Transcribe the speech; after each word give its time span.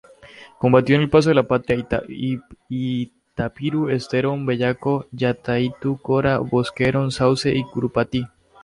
Combatió 0.57 0.95
en 0.95 1.11
Paso 1.11 1.29
de 1.29 1.35
la 1.35 1.43
Patria, 1.43 1.85
Itapirú, 2.67 3.89
Estero 3.89 4.35
Bellaco, 4.43 5.05
Yataití-Corá, 5.11 6.39
Boquerón, 6.39 7.11
Sauce 7.11 7.55
y 7.55 7.63
Curupaytí. 7.65 8.25